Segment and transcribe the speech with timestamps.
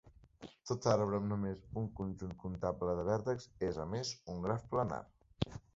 [0.69, 5.05] Tot arbre amb només un conjunt comptable de vèrtexs és a més un graf planar.